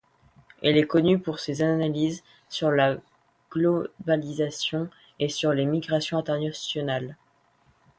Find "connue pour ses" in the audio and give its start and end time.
0.87-1.61